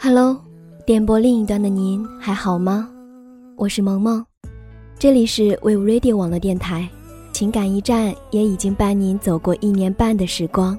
[0.00, 0.40] Hello，
[0.86, 2.88] 电波另一端的您还好吗？
[3.56, 4.24] 我是萌萌，
[4.98, 6.88] 这里是 Wave Radio 网络电台，
[7.34, 10.78] 情感驿站也已经伴您走过一年半的时光，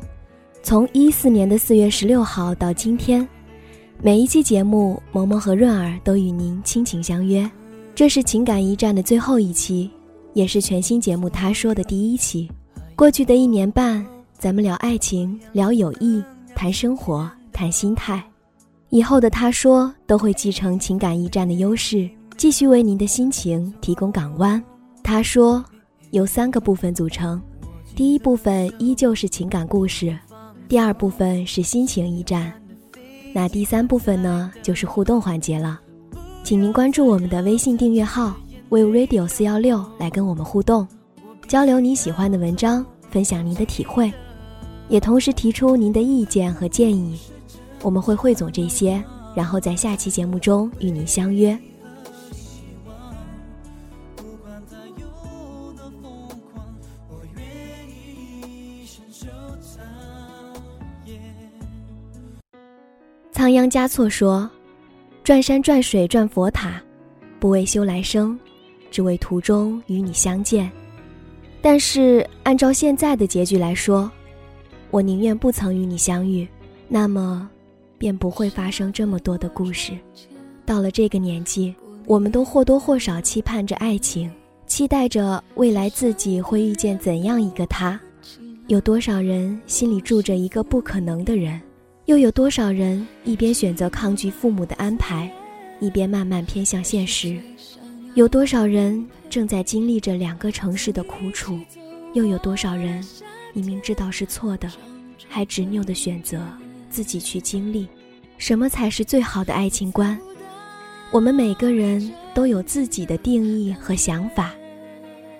[0.63, 3.27] 从一四年的四月十六号到今天，
[4.01, 7.47] 每一期节目，萌萌和润儿都与您倾情相约。
[7.99, 9.91] 这是情感驿站的最后一期，
[10.33, 12.49] 也是全新节目《他说》的第一期。
[12.95, 16.23] 过去的一年半，咱们聊爱情，聊友谊，
[16.55, 18.23] 谈生活，谈心态。
[18.87, 24.57] 以后的《他说》都会继承情感驿站的优势，继续为您的心情提供港湾。
[25.03, 25.57] 《他说》
[26.11, 27.41] 由三个部分组成，
[27.97, 30.17] 第一部分依旧是情感故事，
[30.69, 32.53] 第二部分是心情驿站，
[33.33, 35.81] 那第三部分呢，就是互动环节了。
[36.49, 38.35] 请您关注我们的微信订阅号
[38.69, 40.87] “we radio 四幺六”来跟我们互动，
[41.47, 44.11] 交流你喜欢的文章，分享您的体会，
[44.87, 47.19] 也同时提出您的意见和建议。
[47.83, 48.99] 我们会汇总这些，
[49.35, 51.55] 然后在下期节目中与您相约。
[63.31, 64.49] 仓央嘉措说。
[65.23, 66.81] 转山转水转佛塔，
[67.39, 68.37] 不为修来生，
[68.89, 70.69] 只为途中与你相见。
[71.61, 74.09] 但是按照现在的结局来说，
[74.89, 76.47] 我宁愿不曾与你相遇，
[76.87, 77.47] 那么
[77.97, 79.93] 便不会发生这么多的故事。
[80.65, 81.75] 到了这个年纪，
[82.05, 84.31] 我们都或多或少期盼着爱情，
[84.65, 87.99] 期待着未来自己会遇见怎样一个他。
[88.67, 91.59] 有多少人心里住着一个不可能的人？
[92.09, 95.31] 又有多少人一边选择抗拒父母的安排，
[95.79, 97.39] 一边慢慢偏向现实？
[98.15, 101.59] 有多少人正在经历着两个城市的苦楚？
[102.15, 103.05] 又有多少人
[103.53, 104.67] 明明知道是错的，
[105.27, 106.41] 还执拗的选择
[106.89, 107.87] 自己去经历？
[108.39, 110.19] 什么才是最好的爱情观？
[111.11, 114.51] 我们每个人都有自己的定义和想法。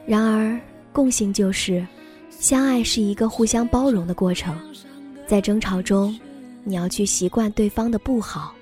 [0.06, 0.56] 然而，
[0.94, 1.84] 共性就是，
[2.29, 4.56] 相爱是一个互相包容的过程，
[5.25, 6.16] 在争吵中。
[6.69, 8.53] 你要去习惯对方的不好，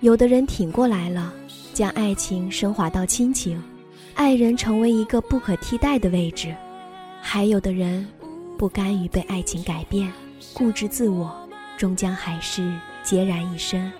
[0.00, 1.30] 有的人挺过来了，
[1.74, 3.62] 将爱情升华到亲情，
[4.14, 6.54] 爱人成为一个不可替代的位置；
[7.20, 8.08] 还有的人
[8.56, 10.10] 不甘于被爱情改变，
[10.54, 11.36] 固执自我，
[11.76, 12.62] 终将还是
[13.04, 13.92] 孑然一身。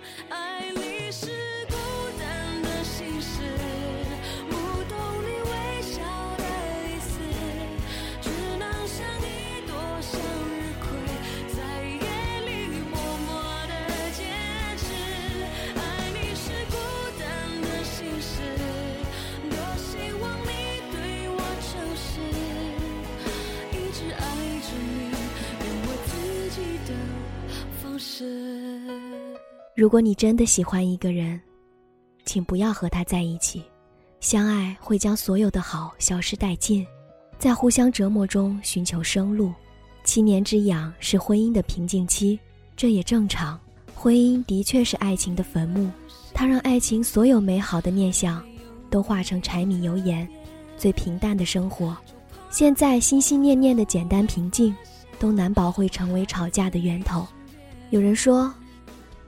[29.77, 31.41] 如果你真的喜欢一个人，
[32.25, 33.61] 请不要和他在一起。
[34.21, 36.87] 相爱会将所有的好消失殆尽，
[37.41, 39.53] 在互相折磨中寻求生路。
[40.05, 42.39] 七年之痒是婚姻的瓶颈期，
[42.77, 43.59] 这也正常。
[43.97, 45.91] 婚姻的确是爱情的坟墓，
[46.33, 48.47] 它让爱情所有美好的念想
[48.89, 50.29] 都化成柴米油盐，
[50.77, 51.97] 最平淡的生活。
[52.49, 54.73] 现在心心念念的简单平静，
[55.19, 57.27] 都难保会成为吵架的源头。
[57.91, 58.55] 有人说。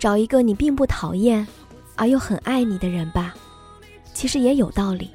[0.07, 1.45] 找一个你并不讨厌，
[1.97, 3.35] 而又很爱你的人吧，
[4.15, 5.11] 其实也有道理，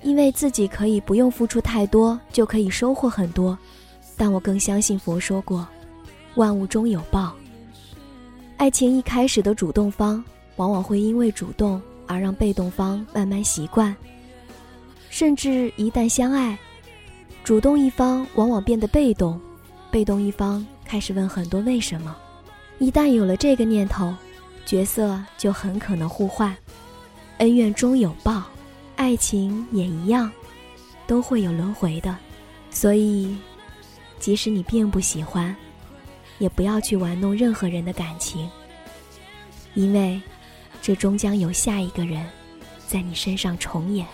[0.00, 3.58] 因为自己可以不用付出太多就可以收获很多。
[4.16, 5.68] 但我更相信佛说过，
[6.36, 7.34] 万物终有报。
[8.56, 10.24] 爱情一开始的主动方，
[10.56, 13.94] 往往会因为主动而让被动方慢慢习惯，
[15.10, 16.58] 甚至一旦相爱，
[17.44, 19.38] 主动一方往往变得被动，
[19.90, 22.16] 被动一方开始问很多为什么。
[22.82, 24.12] 一旦有了这个念头，
[24.66, 26.52] 角色就很可能互换，
[27.38, 28.42] 恩怨终有报，
[28.96, 30.28] 爱情也一样，
[31.06, 32.18] 都会有轮回的。
[32.72, 33.36] 所以，
[34.18, 35.54] 即使你并不喜欢，
[36.40, 38.50] 也不要去玩弄任何人的感情，
[39.74, 40.20] 因为
[40.82, 42.28] 这终将有下一个人
[42.88, 44.04] 在你身上重演。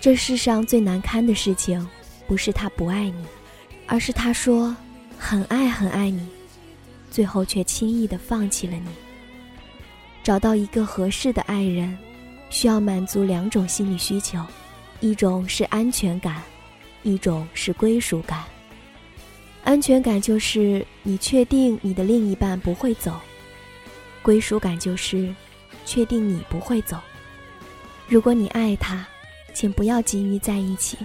[0.00, 1.84] 这世上最难堪的事情，
[2.28, 3.26] 不是他不爱你，
[3.88, 4.72] 而是他说
[5.18, 6.28] 很爱很爱你。
[7.12, 8.88] 最后却轻易的放弃了你。
[10.24, 11.96] 找到一个合适的爱人，
[12.48, 14.42] 需要满足两种心理需求，
[15.00, 16.42] 一种是安全感，
[17.02, 18.42] 一种是归属感。
[19.62, 23.20] 安全感就是你确定你的另一半不会走，
[24.22, 25.32] 归属感就是
[25.84, 26.96] 确定你不会走。
[28.08, 29.06] 如果你爱他，
[29.52, 30.96] 请不要急于在一起，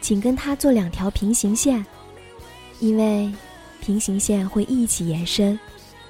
[0.00, 1.84] 请跟他做两条平行线，
[2.80, 3.32] 因为
[3.84, 5.58] 平行线会一起延伸，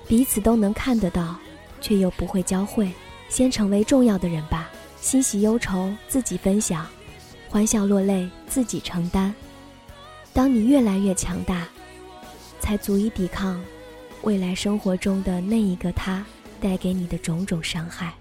[0.06, 1.36] 彼此都能看得到，
[1.80, 2.88] 却又不会交汇。
[3.28, 6.86] 先成为重要的人吧，欣喜忧愁自己分享，
[7.48, 9.34] 欢笑落泪自己承担。
[10.32, 11.66] 当你越来越强大，
[12.60, 13.60] 才足以抵抗
[14.22, 16.24] 未来生活中的那一个他
[16.60, 18.14] 带给你的种种伤害。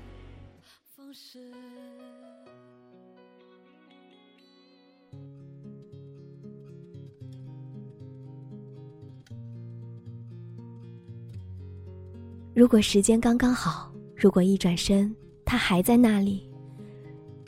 [12.54, 13.90] 如果时间刚刚好。
[14.16, 15.14] 如果一转身，
[15.44, 16.48] 他还在那里，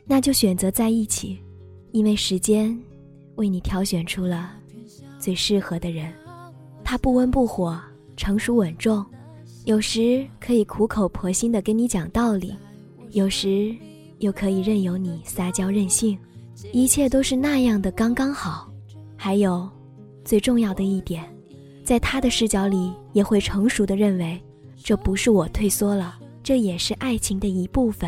[0.03, 1.39] 那就选择在一起，
[1.91, 2.77] 因为时间
[3.35, 4.51] 为你挑选出了
[5.17, 6.11] 最适合的人。
[6.83, 7.79] 他不温不火，
[8.17, 9.05] 成熟稳重，
[9.63, 12.53] 有时可以苦口婆心的跟你讲道理，
[13.11, 13.73] 有时
[14.19, 16.17] 又可以任由你撒娇任性，
[16.73, 18.69] 一切都是那样的刚刚好。
[19.15, 19.69] 还有，
[20.25, 21.23] 最重要的一点，
[21.85, 24.37] 在他的视角里，也会成熟的认为，
[24.85, 26.15] 这不是我退缩了。
[26.43, 28.07] 这也是爱情的一部分。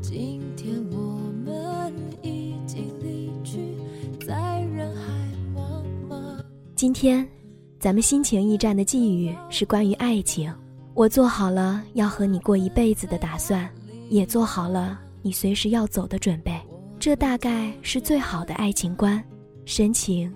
[0.00, 1.92] 今天我们
[2.22, 3.58] 已经离去，
[4.24, 5.12] 在人海
[5.52, 6.40] 茫茫。
[6.76, 7.26] 今天，
[7.80, 10.54] 咱们心情驿站的寄语是关于爱情。
[10.94, 13.68] 我做好了要和你过一辈子的打算，
[14.08, 16.52] 也做好了你随时要走的准备。
[17.00, 19.20] 这大概是最好的爱情观，
[19.64, 20.32] 深情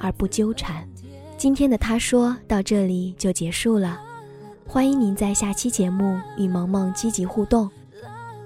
[0.00, 0.88] 而不纠缠。
[1.36, 4.07] 今天的他说到这里就结束了。
[4.70, 7.70] 欢迎您在下期节目与萌萌积极互动，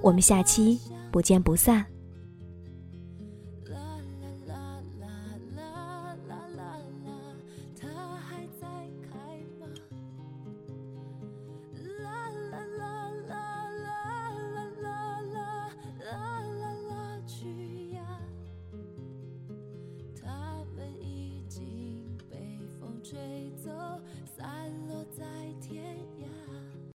[0.00, 0.80] 我们下期
[1.10, 1.84] 不见不散。